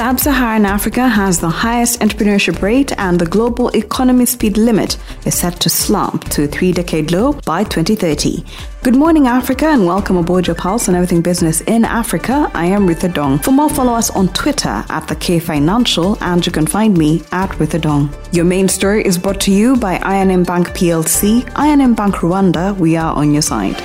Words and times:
Sub 0.00 0.18
Saharan 0.18 0.64
Africa 0.64 1.06
has 1.06 1.40
the 1.40 1.50
highest 1.50 2.00
entrepreneurship 2.00 2.62
rate, 2.62 2.90
and 2.96 3.18
the 3.18 3.26
global 3.26 3.68
economy 3.76 4.24
speed 4.24 4.56
limit 4.56 4.96
is 5.26 5.34
set 5.34 5.60
to 5.60 5.68
slump 5.68 6.24
to 6.30 6.44
a 6.44 6.46
three 6.46 6.72
decade 6.72 7.12
low 7.12 7.34
by 7.44 7.64
2030. 7.64 8.42
Good 8.82 8.96
morning, 8.96 9.26
Africa, 9.26 9.66
and 9.66 9.84
welcome 9.84 10.16
aboard 10.16 10.46
your 10.46 10.56
pulse 10.56 10.88
on 10.88 10.94
everything 10.94 11.20
business 11.20 11.60
in 11.60 11.84
Africa. 11.84 12.50
I 12.54 12.64
am 12.64 12.88
Ritha 12.88 13.12
Dong. 13.12 13.40
For 13.40 13.50
more, 13.50 13.68
follow 13.68 13.92
us 13.92 14.08
on 14.08 14.28
Twitter 14.28 14.82
at 14.88 15.06
the 15.06 15.16
K 15.16 15.38
Financial, 15.38 16.16
and 16.22 16.46
you 16.46 16.50
can 16.50 16.66
find 16.66 16.96
me 16.96 17.22
at 17.30 17.50
Ritha 17.58 17.82
Dong. 17.82 18.08
Your 18.32 18.46
main 18.46 18.68
story 18.68 19.04
is 19.04 19.18
brought 19.18 19.40
to 19.42 19.52
you 19.52 19.76
by 19.76 19.98
I&M 19.98 20.44
Bank 20.44 20.68
PLC, 20.68 21.46
I&M 21.56 21.92
Bank 21.94 22.14
Rwanda. 22.14 22.74
We 22.74 22.96
are 22.96 23.14
on 23.14 23.34
your 23.34 23.42
side. 23.42 23.76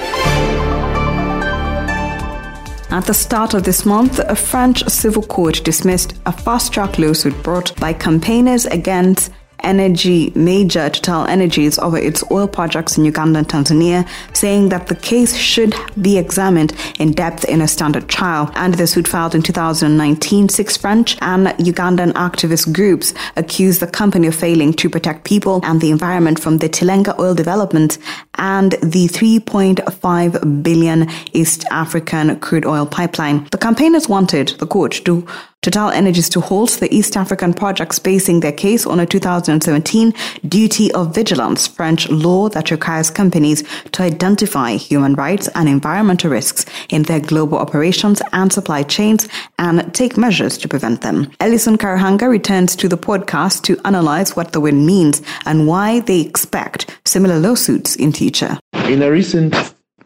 At 2.95 3.07
the 3.07 3.13
start 3.13 3.53
of 3.53 3.63
this 3.63 3.85
month, 3.85 4.19
a 4.19 4.37
French 4.37 4.87
civil 4.87 5.21
court 5.21 5.65
dismissed 5.65 6.13
a 6.25 6.31
fast 6.31 6.71
track 6.71 6.97
lawsuit 6.97 7.43
brought 7.43 7.77
by 7.77 7.91
campaigners 7.91 8.65
against 8.67 9.33
energy 9.59 10.31
major 10.35 10.89
Total 10.89 11.25
Energies 11.25 11.79
over 11.79 11.97
its 11.97 12.23
oil 12.31 12.47
projects 12.47 12.97
in 12.97 13.05
Uganda 13.05 13.39
and 13.39 13.47
Tanzania, 13.47 14.07
saying 14.33 14.69
that 14.69 14.87
the 14.87 14.95
case 14.95 15.35
should 15.35 15.75
be 16.01 16.17
examined 16.17 16.73
in 16.99 17.11
depth 17.11 17.45
in 17.45 17.61
a 17.61 17.67
standard 17.67 18.07
trial. 18.07 18.51
And 18.55 18.75
the 18.75 18.87
suit 18.87 19.07
filed 19.07 19.35
in 19.35 19.41
2019, 19.41 20.49
six 20.49 20.77
French 20.77 21.17
and 21.21 21.47
Ugandan 21.47 22.13
activist 22.13 22.73
groups 22.73 23.13
accused 23.35 23.79
the 23.79 23.87
company 23.87 24.27
of 24.27 24.35
failing 24.35 24.73
to 24.73 24.89
protect 24.89 25.23
people 25.23 25.61
and 25.63 25.81
the 25.81 25.91
environment 25.91 26.39
from 26.39 26.57
the 26.59 26.69
Tilenga 26.69 27.17
oil 27.19 27.33
development 27.33 27.97
and 28.35 28.73
the 28.83 29.07
3.5 29.07 30.63
billion 30.63 31.09
East 31.33 31.65
African 31.71 32.39
crude 32.39 32.65
oil 32.65 32.85
pipeline. 32.85 33.47
The 33.51 33.57
campaigners 33.57 34.07
wanted 34.07 34.49
the 34.59 34.67
court 34.67 35.01
to 35.05 35.25
Total 35.65 35.89
Energies 35.89 36.29
to 36.29 36.41
halt 36.41 36.77
the 36.79 36.93
East 36.93 37.17
African 37.17 37.51
projects 37.51 37.97
basing 37.97 38.39
their 38.39 38.51
case 38.51 38.85
on 38.85 38.99
a 38.99 39.05
2017 39.07 40.13
duty 40.47 40.91
of 40.91 41.15
vigilance 41.15 41.65
French 41.65 42.07
law 42.11 42.49
that 42.49 42.69
requires 42.69 43.09
companies 43.09 43.63
to 43.91 44.03
identify 44.03 44.75
human 44.75 45.15
rights 45.15 45.49
and 45.55 45.67
environmental 45.67 46.29
risks 46.29 46.67
in 46.89 47.01
their 47.01 47.19
global 47.19 47.57
operations 47.57 48.21
and 48.31 48.53
supply 48.53 48.83
chains 48.83 49.27
and 49.57 49.91
take 49.95 50.17
measures 50.17 50.55
to 50.59 50.67
prevent 50.67 51.01
them. 51.01 51.25
Elison 51.39 51.77
Karuhanga 51.77 52.29
returns 52.29 52.75
to 52.75 52.87
the 52.87 52.95
podcast 52.95 53.63
to 53.63 53.75
analyze 53.85 54.35
what 54.35 54.51
the 54.51 54.59
win 54.59 54.85
means 54.85 55.23
and 55.47 55.67
why 55.67 55.99
they 56.01 56.21
expect 56.21 56.95
similar 57.05 57.39
lawsuits 57.39 57.95
in 57.95 58.11
future. 58.11 58.59
In 58.87 59.01
a 59.01 59.09
recent 59.09 59.55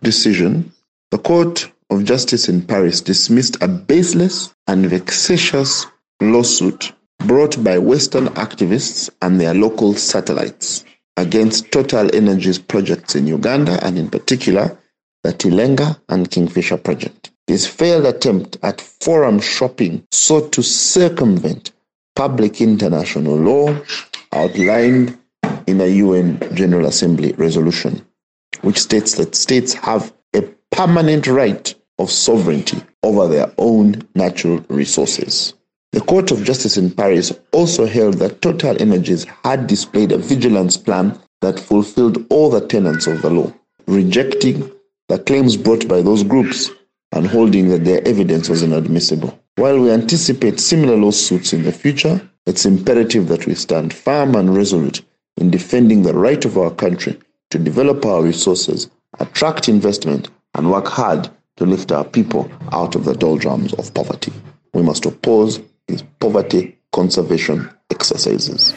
decision, 0.01 0.71
the 1.11 1.17
court 1.17 1.69
of 1.89 2.03
Justice 2.03 2.47
in 2.49 2.61
Paris 2.61 3.01
dismissed 3.01 3.61
a 3.61 3.67
baseless 3.67 4.53
and 4.67 4.85
vexatious 4.85 5.85
lawsuit 6.21 6.93
brought 7.19 7.61
by 7.63 7.77
Western 7.77 8.27
activists 8.29 9.09
and 9.21 9.39
their 9.39 9.53
local 9.53 9.93
satellites 9.93 10.85
against 11.17 11.71
Total 11.71 12.13
Energies 12.15 12.59
projects 12.59 13.15
in 13.15 13.27
Uganda 13.27 13.83
and, 13.85 13.97
in 13.97 14.09
particular, 14.09 14.77
the 15.23 15.33
Tilenga 15.33 15.99
and 16.07 16.29
Kingfisher 16.31 16.77
project. 16.77 17.31
This 17.47 17.67
failed 17.67 18.05
attempt 18.05 18.57
at 18.63 18.79
forum 18.79 19.39
shopping 19.39 20.05
sought 20.11 20.51
to 20.53 20.63
circumvent 20.63 21.71
public 22.15 22.61
international 22.61 23.35
law 23.35 23.75
outlined 24.31 25.17
in 25.67 25.81
a 25.81 25.87
UN 25.87 26.39
General 26.55 26.85
Assembly 26.85 27.33
resolution, 27.33 28.05
which 28.61 28.79
states 28.79 29.15
that 29.15 29.35
states 29.35 29.73
have 29.73 30.13
a 30.35 30.43
permanent 30.71 31.27
right 31.27 31.73
of 31.99 32.09
sovereignty 32.09 32.81
over 33.03 33.27
their 33.27 33.51
own 33.57 34.01
natural 34.15 34.65
resources. 34.69 35.53
The 35.91 36.01
Court 36.01 36.31
of 36.31 36.43
Justice 36.43 36.77
in 36.77 36.91
Paris 36.91 37.31
also 37.51 37.85
held 37.85 38.15
that 38.15 38.41
Total 38.41 38.79
Energies 38.81 39.25
had 39.43 39.67
displayed 39.67 40.11
a 40.11 40.17
vigilance 40.17 40.77
plan 40.77 41.19
that 41.41 41.59
fulfilled 41.59 42.25
all 42.29 42.49
the 42.49 42.65
tenets 42.65 43.07
of 43.07 43.21
the 43.21 43.29
law, 43.29 43.51
rejecting 43.87 44.71
the 45.07 45.19
claims 45.19 45.57
brought 45.57 45.87
by 45.87 46.01
those 46.01 46.23
groups 46.23 46.69
and 47.11 47.25
holding 47.25 47.69
that 47.69 47.85
their 47.85 48.07
evidence 48.07 48.49
was 48.49 48.61
inadmissible. 48.61 49.37
While 49.55 49.79
we 49.79 49.91
anticipate 49.91 50.59
similar 50.59 50.95
lawsuits 50.95 51.53
in 51.53 51.63
the 51.63 51.71
future, 51.71 52.21
it's 52.45 52.65
imperative 52.65 53.27
that 53.27 53.47
we 53.47 53.55
stand 53.55 53.93
firm 53.93 54.35
and 54.35 54.55
resolute 54.55 55.01
in 55.37 55.49
defending 55.49 56.03
the 56.03 56.13
right 56.13 56.43
of 56.45 56.57
our 56.57 56.71
country 56.71 57.19
to 57.49 57.57
develop 57.57 58.05
our 58.05 58.21
resources, 58.21 58.89
attract 59.19 59.67
investment, 59.67 60.29
and 60.53 60.71
work 60.71 60.87
hard 60.87 61.29
to 61.59 61.65
lift 61.65 61.91
our 61.91 62.05
people 62.05 62.49
out 62.71 62.95
of 62.95 63.03
the 63.03 63.13
doldrums 63.13 63.73
of 63.73 63.93
poverty. 63.93 64.31
We 64.73 64.81
must 64.81 65.05
oppose 65.05 65.59
these 65.87 66.03
poverty 66.19 66.77
conservation 66.93 67.69
exercises. 67.91 68.73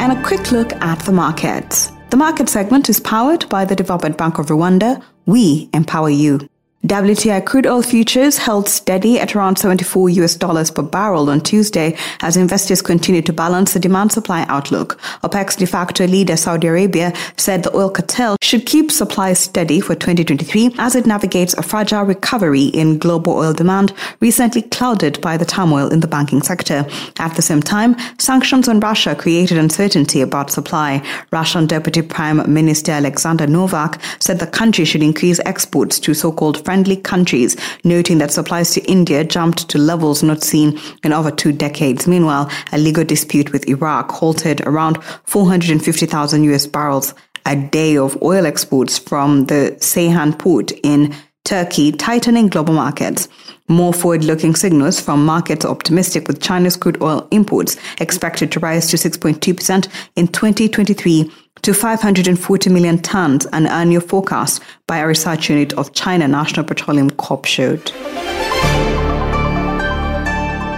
And 0.00 0.12
a 0.12 0.22
quick 0.22 0.52
look 0.52 0.72
at 0.74 1.00
the 1.00 1.12
markets. 1.12 1.90
The 2.10 2.16
market 2.16 2.48
segment 2.48 2.88
is 2.90 3.00
powered 3.00 3.48
by 3.48 3.64
the 3.64 3.74
Development 3.74 4.18
Bank 4.18 4.38
of 4.38 4.46
Rwanda. 4.46 5.02
We 5.26 5.70
empower 5.72 6.10
you. 6.10 6.40
WTI 6.86 7.44
crude 7.44 7.66
oil 7.66 7.82
futures 7.82 8.38
held 8.38 8.66
steady 8.66 9.20
at 9.20 9.36
around 9.36 9.56
74 9.56 10.08
US 10.08 10.34
dollars 10.34 10.70
per 10.70 10.80
barrel 10.80 11.28
on 11.28 11.42
Tuesday 11.42 11.94
as 12.22 12.38
investors 12.38 12.80
continued 12.80 13.26
to 13.26 13.34
balance 13.34 13.74
the 13.74 13.78
demand 13.78 14.12
supply 14.12 14.46
outlook. 14.48 14.98
OPEC's 15.22 15.56
de 15.56 15.66
facto 15.66 16.06
leader 16.06 16.38
Saudi 16.38 16.68
Arabia 16.68 17.12
said 17.36 17.62
the 17.62 17.76
oil 17.76 17.90
cartel 17.90 18.38
should 18.40 18.64
keep 18.64 18.90
supply 18.90 19.34
steady 19.34 19.78
for 19.78 19.94
2023 19.94 20.76
as 20.78 20.96
it 20.96 21.04
navigates 21.04 21.52
a 21.58 21.62
fragile 21.62 22.04
recovery 22.04 22.68
in 22.68 22.96
global 22.96 23.34
oil 23.34 23.52
demand 23.52 23.92
recently 24.20 24.62
clouded 24.62 25.20
by 25.20 25.36
the 25.36 25.44
turmoil 25.44 25.92
in 25.92 26.00
the 26.00 26.08
banking 26.08 26.40
sector. 26.40 26.86
At 27.18 27.36
the 27.36 27.42
same 27.42 27.60
time, 27.60 27.94
sanctions 28.18 28.68
on 28.68 28.80
Russia 28.80 29.14
created 29.14 29.58
uncertainty 29.58 30.22
about 30.22 30.50
supply. 30.50 31.06
Russian 31.30 31.66
Deputy 31.66 32.00
Prime 32.00 32.50
Minister 32.50 32.92
Alexander 32.92 33.46
Novak 33.46 34.00
said 34.18 34.38
the 34.38 34.46
country 34.46 34.86
should 34.86 35.02
increase 35.02 35.40
exports 35.44 36.00
to 36.00 36.14
so-called 36.14 36.64
friendly 36.70 36.94
countries, 36.94 37.56
noting 37.82 38.18
that 38.18 38.30
supplies 38.30 38.70
to 38.70 38.80
India 38.82 39.24
jumped 39.24 39.68
to 39.68 39.76
levels 39.76 40.22
not 40.22 40.40
seen 40.40 40.78
in 41.02 41.12
over 41.12 41.28
two 41.28 41.50
decades. 41.50 42.06
Meanwhile, 42.06 42.48
a 42.70 42.78
legal 42.78 43.02
dispute 43.02 43.50
with 43.52 43.68
Iraq 43.68 44.12
halted 44.12 44.60
around 44.60 45.02
450,000 45.24 46.44
US 46.44 46.68
barrels 46.68 47.12
a 47.44 47.56
day 47.56 47.96
of 47.96 48.16
oil 48.22 48.46
exports 48.46 48.98
from 48.98 49.46
the 49.46 49.76
Ceyhan 49.80 50.38
port 50.38 50.70
in 50.84 51.12
Turkey, 51.44 51.90
tightening 51.90 52.46
global 52.46 52.74
markets. 52.74 53.28
More 53.66 53.92
forward 53.92 54.22
looking 54.22 54.54
signals 54.54 55.00
from 55.00 55.24
markets 55.24 55.64
optimistic 55.64 56.28
with 56.28 56.40
China's 56.40 56.76
crude 56.76 57.02
oil 57.02 57.26
imports 57.32 57.76
expected 58.00 58.52
to 58.52 58.60
rise 58.60 58.86
to 58.90 58.96
6.2% 58.96 59.88
in 60.14 60.28
2023 60.28 61.32
to 61.62 61.74
540 61.74 62.70
million 62.70 62.98
tons, 62.98 63.46
an 63.52 63.66
annual 63.66 64.00
forecast 64.00 64.62
by 64.86 64.98
a 64.98 65.06
research 65.06 65.50
unit 65.50 65.72
of 65.74 65.92
China 65.92 66.26
National 66.26 66.64
Petroleum 66.64 67.10
Corp 67.10 67.44
showed. 67.44 67.92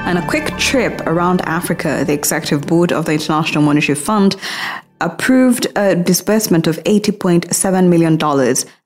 And 0.04 0.19
a 0.19 0.26
quick 0.26 0.56
trip 0.59 1.00
around 1.06 1.41
Africa, 1.43 2.04
the 2.06 2.12
executive 2.12 2.66
board 2.66 2.93
of 2.93 3.06
the 3.06 3.12
International 3.12 3.62
Monetary 3.62 3.97
Fund 3.97 4.37
approved 5.00 5.66
a 5.76 5.97
disbursement 5.97 6.66
of 6.66 6.76
$80.7 6.84 7.88
million 7.88 8.19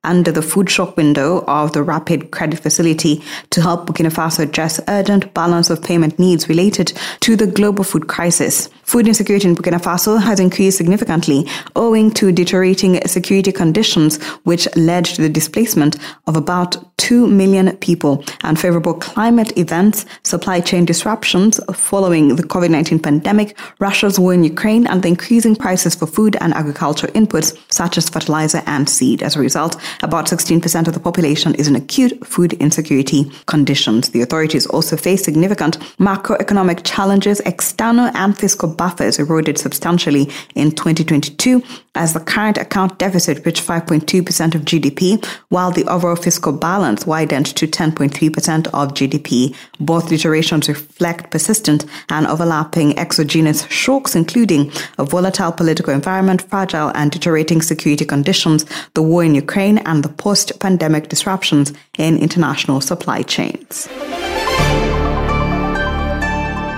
under 0.06 0.32
the 0.32 0.42
food 0.42 0.70
shock 0.70 0.96
window 0.96 1.44
of 1.46 1.72
the 1.72 1.82
Rapid 1.82 2.30
Credit 2.30 2.58
Facility 2.58 3.22
to 3.50 3.60
help 3.60 3.86
Burkina 3.86 4.10
Faso 4.10 4.44
address 4.44 4.80
urgent 4.88 5.34
balance 5.34 5.68
of 5.68 5.82
payment 5.82 6.18
needs 6.18 6.48
related 6.48 6.92
to 7.20 7.36
the 7.36 7.46
global 7.46 7.84
food 7.84 8.08
crisis. 8.08 8.68
Food 8.84 9.08
insecurity 9.08 9.48
in 9.48 9.56
Burkina 9.56 9.82
Faso 9.82 10.22
has 10.22 10.40
increased 10.40 10.78
significantly 10.78 11.46
owing 11.74 12.10
to 12.12 12.32
deteriorating 12.32 13.06
security 13.06 13.52
conditions, 13.52 14.22
which 14.44 14.68
led 14.76 15.04
to 15.06 15.22
the 15.22 15.28
displacement 15.28 15.96
of 16.26 16.36
about 16.36 16.76
2 16.98 17.26
million 17.26 17.76
people. 17.78 18.24
Unfavorable 18.42 18.94
climate 18.94 19.56
events, 19.58 20.06
supply 20.22 20.60
chain 20.60 20.84
disruptions 20.84 21.60
following 21.74 22.36
the 22.36 22.42
COVID 22.42 22.70
19 22.70 23.00
pandemic, 23.00 23.58
Russia's 23.80 24.18
war 24.18 24.32
in 24.32 24.44
Ukraine, 24.44 24.86
and 24.86 25.02
the 25.02 25.08
increasing 25.08 25.56
prices 25.56 25.94
for 25.94 26.06
food 26.06 26.36
and 26.40 26.54
agricultural 26.54 27.12
inputs 27.12 27.56
such 27.70 27.98
as 27.98 28.08
fertilizer 28.08 28.62
and 28.66 28.88
seed. 28.88 29.22
As 29.22 29.36
a 29.36 29.40
result, 29.40 29.76
about 30.02 30.26
16% 30.26 30.88
of 30.88 30.94
the 30.94 31.00
population 31.00 31.54
is 31.54 31.68
in 31.68 31.76
acute 31.76 32.26
food 32.26 32.52
insecurity 32.54 33.30
conditions. 33.46 34.10
The 34.10 34.22
authorities 34.22 34.66
also 34.66 34.96
face 34.96 35.24
significant 35.24 35.78
macroeconomic 35.98 36.82
challenges. 36.84 37.40
External 37.40 38.10
and 38.14 38.36
fiscal 38.36 38.68
buffers 38.68 39.18
eroded 39.18 39.58
substantially 39.58 40.30
in 40.54 40.70
2022 40.72 41.62
as 41.94 42.12
the 42.12 42.20
current 42.20 42.58
account 42.58 42.98
deficit 42.98 43.44
reached 43.46 43.66
5.2% 43.66 44.54
of 44.54 44.62
GDP, 44.62 45.24
while 45.48 45.70
the 45.70 45.84
overall 45.84 46.16
fiscal 46.16 46.52
balance 46.52 47.06
widened 47.06 47.46
to 47.46 47.66
10.3% 47.66 48.66
of 48.68 48.94
GDP. 48.94 49.54
Both 49.80 50.08
deteriorations 50.08 50.68
reflect 50.68 51.30
persistent 51.30 51.86
and 52.10 52.26
overlapping 52.26 52.98
exogenous 52.98 53.66
shocks, 53.66 54.14
including 54.14 54.70
a 54.98 55.04
volatile 55.04 55.52
political 55.52 55.92
environment, 55.92 56.42
fragile 56.42 56.92
and 56.94 57.10
deteriorating 57.10 57.62
security 57.62 58.04
conditions, 58.04 58.64
the 58.94 59.02
war 59.02 59.24
in 59.24 59.34
Ukraine, 59.34 59.78
and 59.86 60.02
the 60.02 60.10
post 60.10 60.52
pandemic 60.60 61.08
disruptions 61.08 61.72
in 61.96 62.18
international 62.18 62.80
supply 62.82 63.22
chains. 63.22 63.88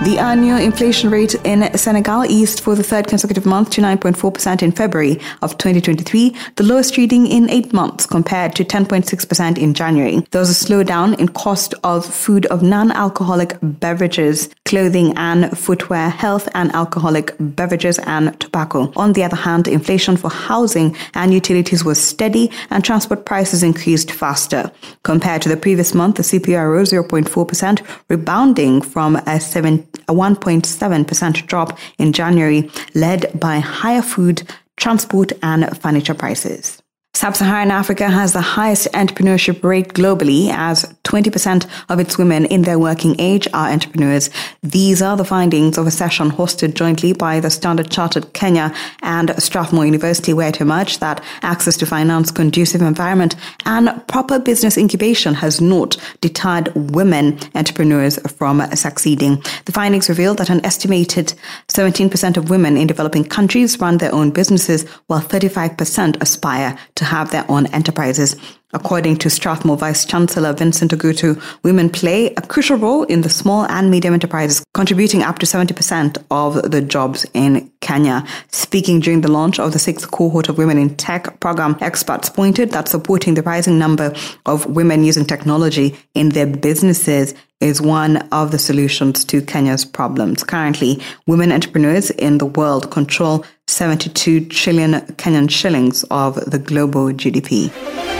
The 0.05 0.17
annual 0.17 0.57
inflation 0.57 1.09
rate 1.09 1.35
in 1.43 1.77
Senegal 1.77 2.23
eased 2.23 2.61
for 2.61 2.73
the 2.73 2.83
third 2.83 3.07
consecutive 3.07 3.45
month 3.45 3.71
to 3.71 3.81
9.4% 3.81 4.63
in 4.63 4.71
February 4.71 5.19
of 5.41 5.57
2023, 5.57 6.33
the 6.55 6.63
lowest 6.63 6.95
reading 6.95 7.27
in 7.27 7.49
eight 7.49 7.73
months 7.73 8.05
compared 8.05 8.55
to 8.55 8.63
10.6% 8.63 9.57
in 9.57 9.73
January. 9.73 10.25
There 10.31 10.39
was 10.39 10.49
a 10.49 10.65
slowdown 10.65 11.19
in 11.19 11.27
cost 11.27 11.73
of 11.83 12.05
food 12.05 12.45
of 12.45 12.63
non-alcoholic 12.63 13.57
beverages, 13.61 14.47
clothing 14.63 15.17
and 15.17 15.57
footwear, 15.57 16.09
health 16.09 16.47
and 16.53 16.73
alcoholic 16.73 17.35
beverages 17.37 17.99
and 17.99 18.39
tobacco. 18.39 18.93
On 18.95 19.11
the 19.11 19.25
other 19.25 19.35
hand, 19.35 19.67
inflation 19.67 20.15
for 20.15 20.29
housing 20.29 20.95
and 21.13 21.33
utilities 21.33 21.83
was 21.83 22.01
steady 22.01 22.49
and 22.69 22.85
transport 22.85 23.25
prices 23.25 23.63
increased 23.63 24.11
faster. 24.11 24.71
Compared 25.03 25.41
to 25.41 25.49
the 25.49 25.57
previous 25.57 25.93
month, 25.93 26.15
the 26.15 26.23
CPI 26.23 26.71
rose 26.71 26.93
0.4%, 26.93 27.85
rebounding 28.07 28.81
from 28.81 29.17
a 29.27 29.41
7 29.41 29.88
a 30.07 30.13
1.7% 30.13 31.47
drop 31.47 31.77
in 31.97 32.13
January, 32.13 32.69
led 32.95 33.39
by 33.39 33.59
higher 33.59 34.01
food, 34.01 34.43
transport, 34.77 35.31
and 35.43 35.77
furniture 35.81 36.13
prices. 36.13 36.78
Sub-Saharan 37.15 37.71
Africa 37.71 38.07
has 38.07 38.33
the 38.33 38.41
highest 38.41 38.87
entrepreneurship 38.93 39.63
rate 39.63 39.89
globally 39.89 40.49
as 40.51 40.85
20% 41.03 41.65
of 41.89 41.99
its 41.99 42.19
women 42.19 42.45
in 42.45 42.61
their 42.61 42.77
working 42.77 43.15
age 43.19 43.47
are 43.51 43.71
entrepreneurs. 43.71 44.29
These 44.61 45.01
are 45.01 45.17
the 45.17 45.25
findings 45.25 45.79
of 45.79 45.87
a 45.87 45.91
session 45.91 46.29
hosted 46.29 46.75
jointly 46.75 47.13
by 47.13 47.39
the 47.39 47.49
Standard 47.49 47.89
Chartered 47.89 48.31
Kenya 48.33 48.71
and 49.01 49.33
Strathmore 49.41 49.85
University 49.85 50.33
where 50.33 50.49
it 50.49 50.61
emerged 50.61 50.99
that 50.99 51.21
access 51.41 51.75
to 51.77 51.87
finance, 51.87 52.29
conducive 52.29 52.83
environment 52.83 53.35
and 53.65 53.89
proper 54.07 54.37
business 54.37 54.77
incubation 54.77 55.33
has 55.33 55.59
not 55.59 55.97
deterred 56.21 56.71
women 56.75 57.39
entrepreneurs 57.55 58.19
from 58.33 58.61
succeeding. 58.75 59.41
The 59.65 59.71
findings 59.71 60.09
revealed 60.09 60.37
that 60.37 60.51
an 60.51 60.63
estimated 60.63 61.33
17% 61.69 62.37
of 62.37 62.51
women 62.51 62.77
in 62.77 62.85
developing 62.85 63.23
countries 63.23 63.79
run 63.79 63.97
their 63.97 64.13
own 64.13 64.29
businesses 64.29 64.87
while 65.07 65.21
35% 65.21 66.21
aspire 66.21 66.77
to 66.99 67.05
have 67.05 67.31
their 67.31 67.45
own 67.49 67.65
enterprises. 67.67 68.35
According 68.71 69.17
to 69.17 69.31
Strathmore 69.31 69.77
Vice 69.77 70.05
Chancellor 70.05 70.53
Vincent 70.53 70.91
Ogutu, 70.91 71.41
women 71.63 71.89
play 71.89 72.27
a 72.35 72.41
crucial 72.41 72.77
role 72.77 73.03
in 73.03 73.21
the 73.21 73.29
small 73.29 73.65
and 73.65 73.89
medium 73.89 74.13
enterprises, 74.13 74.63
contributing 74.75 75.23
up 75.23 75.39
to 75.39 75.47
70% 75.47 76.23
of 76.29 76.69
the 76.69 76.81
jobs 76.81 77.25
in 77.33 77.71
Kenya. 77.81 78.23
Speaking 78.51 78.99
during 78.99 79.21
the 79.21 79.31
launch 79.31 79.59
of 79.59 79.73
the 79.73 79.79
sixth 79.79 80.11
cohort 80.11 80.49
of 80.49 80.59
Women 80.59 80.77
in 80.77 80.95
Tech 80.95 81.39
program, 81.39 81.77
experts 81.81 82.29
pointed 82.29 82.69
that 82.69 82.87
supporting 82.87 83.33
the 83.33 83.41
rising 83.41 83.79
number 83.79 84.13
of 84.45 84.67
women 84.67 85.03
using 85.03 85.25
technology 85.25 85.97
in 86.13 86.29
their 86.29 86.45
businesses 86.45 87.33
is 87.59 87.81
one 87.81 88.17
of 88.31 88.51
the 88.51 88.59
solutions 88.59 89.25
to 89.25 89.41
Kenya's 89.41 89.83
problems. 89.83 90.43
Currently, 90.43 91.01
women 91.25 91.51
entrepreneurs 91.51 92.11
in 92.11 92.37
the 92.37 92.45
world 92.45 92.91
control 92.91 93.43
72 93.67 94.45
trillion 94.45 94.93
Kenyan 95.17 95.49
shillings 95.49 96.03
of 96.11 96.35
the 96.35 96.59
global 96.59 97.07
GDP. 97.07 98.18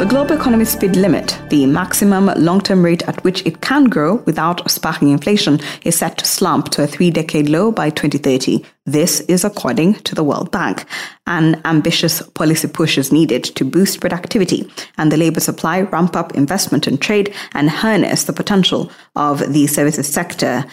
The 0.00 0.06
global 0.06 0.34
economy 0.34 0.64
speed 0.64 0.96
limit, 0.96 1.38
the 1.50 1.66
maximum 1.66 2.30
long 2.42 2.62
term 2.62 2.82
rate 2.82 3.06
at 3.06 3.22
which 3.22 3.44
it 3.44 3.60
can 3.60 3.84
grow 3.84 4.14
without 4.24 4.70
sparking 4.70 5.10
inflation, 5.10 5.60
is 5.84 5.98
set 5.98 6.16
to 6.16 6.24
slump 6.24 6.70
to 6.70 6.82
a 6.82 6.86
three 6.86 7.10
decade 7.10 7.50
low 7.50 7.70
by 7.70 7.90
2030. 7.90 8.64
This 8.86 9.20
is 9.20 9.44
according 9.44 9.96
to 10.04 10.14
the 10.14 10.24
World 10.24 10.50
Bank. 10.50 10.86
An 11.26 11.60
ambitious 11.66 12.22
policy 12.22 12.66
push 12.66 12.96
is 12.96 13.12
needed 13.12 13.44
to 13.44 13.62
boost 13.62 14.00
productivity 14.00 14.72
and 14.96 15.12
the 15.12 15.18
labor 15.18 15.40
supply, 15.40 15.82
ramp 15.82 16.16
up 16.16 16.34
investment 16.34 16.86
and 16.86 16.98
trade, 16.98 17.34
and 17.52 17.68
harness 17.68 18.24
the 18.24 18.32
potential 18.32 18.90
of 19.16 19.52
the 19.52 19.66
services 19.66 20.08
sector 20.08 20.64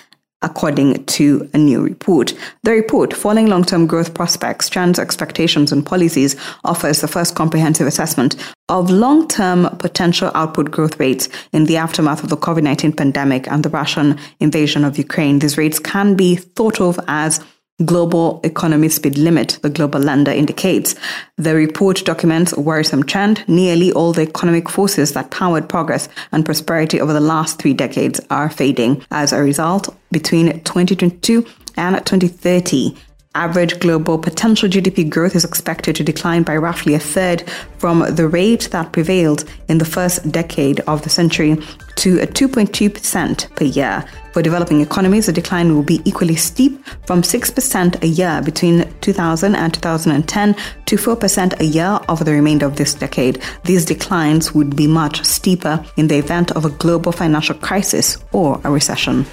according 0.41 1.03
to 1.05 1.49
a 1.53 1.57
new 1.57 1.81
report. 1.81 2.33
The 2.63 2.71
report, 2.71 3.13
Falling 3.13 3.47
Long 3.47 3.63
Term 3.63 3.87
Growth 3.87 4.13
Prospects, 4.13 4.69
Trends, 4.69 4.99
Expectations 4.99 5.71
and 5.71 5.85
Policies, 5.85 6.35
offers 6.63 7.01
the 7.01 7.07
first 7.07 7.35
comprehensive 7.35 7.87
assessment 7.87 8.35
of 8.69 8.91
long 8.91 9.27
term 9.27 9.69
potential 9.77 10.31
output 10.35 10.71
growth 10.71 10.99
rates 10.99 11.29
in 11.53 11.65
the 11.65 11.77
aftermath 11.77 12.23
of 12.23 12.29
the 12.29 12.37
COVID 12.37 12.63
19 12.63 12.93
pandemic 12.93 13.47
and 13.47 13.63
the 13.63 13.69
Russian 13.69 14.17
invasion 14.39 14.83
of 14.83 14.97
Ukraine. 14.97 15.39
These 15.39 15.57
rates 15.57 15.79
can 15.79 16.15
be 16.15 16.35
thought 16.35 16.79
of 16.81 16.99
as 17.07 17.43
global 17.85 18.39
economy 18.43 18.89
speed 18.89 19.17
limit, 19.17 19.59
the 19.61 19.69
global 19.69 19.99
lender 19.99 20.31
indicates. 20.31 20.95
The 21.37 21.53
report 21.53 22.03
documents 22.05 22.53
a 22.53 22.61
worrisome 22.61 23.03
trend. 23.03 23.47
Nearly 23.47 23.91
all 23.91 24.13
the 24.13 24.23
economic 24.23 24.69
forces 24.69 25.13
that 25.13 25.31
powered 25.31 25.69
progress 25.69 26.09
and 26.31 26.45
prosperity 26.45 26.99
over 26.99 27.13
the 27.13 27.19
last 27.19 27.59
three 27.59 27.73
decades 27.73 28.19
are 28.29 28.49
fading. 28.49 29.05
As 29.11 29.31
a 29.31 29.41
result, 29.41 29.95
between 30.11 30.63
2022 30.63 31.45
and 31.75 31.95
2030, 32.05 32.95
average 33.35 33.79
global 33.79 34.17
potential 34.17 34.67
GDP 34.67 35.07
growth 35.07 35.35
is 35.35 35.45
expected 35.45 35.95
to 35.95 36.03
decline 36.03 36.41
by 36.41 36.57
roughly 36.57 36.95
a 36.95 36.99
third 36.99 37.47
from 37.77 37.99
the 38.15 38.27
rate 38.27 38.69
that 38.71 38.91
prevailed 38.91 39.45
in 39.69 39.77
the 39.77 39.85
first 39.85 40.31
decade 40.31 40.79
of 40.81 41.03
the 41.03 41.09
century 41.09 41.57
to 41.97 42.19
a 42.19 42.27
2.2% 42.27 43.55
per 43.55 43.65
year. 43.65 44.03
For 44.33 44.43
developing 44.43 44.81
economies, 44.81 45.25
the 45.25 45.33
decline 45.33 45.73
will 45.73 45.83
be 45.83 46.01
equally 46.05 46.35
steep 46.35 46.85
from 47.07 47.23
6% 47.23 48.03
a 48.03 48.07
year 48.07 48.41
between 48.43 48.87
2000 49.01 49.55
and 49.55 49.73
2010 49.73 50.55
to 50.85 50.95
4% 50.95 51.59
a 51.59 51.65
year 51.65 51.99
over 52.07 52.23
the 52.23 52.31
remainder 52.31 52.67
of 52.67 52.75
this 52.75 52.93
decade. 52.93 53.41
These 53.63 53.85
declines 53.85 54.53
would 54.53 54.75
be 54.75 54.85
much 54.85 55.25
steeper 55.25 55.83
in 55.97 56.07
the 56.07 56.17
event 56.17 56.51
of 56.51 56.65
a 56.65 56.69
global 56.69 57.11
financial 57.11 57.55
crisis 57.55 58.17
or 58.31 58.61
a 58.63 58.69
recession. 58.69 59.25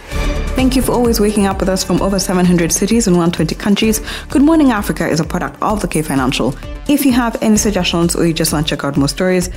Thank 0.56 0.76
you 0.76 0.82
for 0.82 0.93
always 0.93 1.20
waking 1.20 1.46
up 1.46 1.61
with 1.61 1.69
us 1.69 1.84
from 1.84 2.00
over 2.00 2.19
700 2.19 2.72
cities 2.72 3.06
and 3.06 3.16
120 3.16 3.55
countries. 3.56 4.00
Good 4.31 4.40
Morning 4.40 4.70
Africa 4.70 5.06
is 5.06 5.20
a 5.20 5.25
product 5.25 5.61
of 5.61 5.82
the 5.82 5.88
K 5.88 6.00
Financial. 6.00 6.55
If 6.88 7.05
you 7.05 7.12
have 7.12 7.37
any 7.43 7.56
suggestions 7.56 8.14
or 8.14 8.25
you 8.25 8.32
just 8.32 8.52
want 8.52 8.66
to 8.66 8.70
check 8.70 8.84
out 8.84 8.96
more 8.96 9.08
stories, 9.08 9.50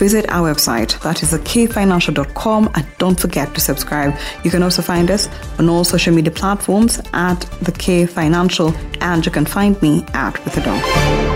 visit 0.00 0.24
our 0.30 0.52
website. 0.52 0.98
That 1.02 1.22
is 1.22 1.32
thekfinancial.com 1.32 2.70
and 2.74 2.86
don't 2.98 3.20
forget 3.20 3.54
to 3.54 3.60
subscribe. 3.60 4.18
You 4.44 4.50
can 4.50 4.62
also 4.62 4.82
find 4.82 5.10
us 5.10 5.28
on 5.58 5.68
all 5.68 5.84
social 5.84 6.14
media 6.14 6.32
platforms 6.32 7.00
at 7.12 7.40
the 7.60 7.72
K 7.72 8.06
Financial 8.06 8.74
and 9.00 9.24
you 9.24 9.30
can 9.30 9.44
find 9.44 9.80
me 9.82 10.02
at 10.14 10.34
Ritha 10.44 10.64
Dong. 10.64 11.29